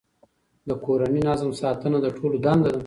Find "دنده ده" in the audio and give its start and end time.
2.45-2.79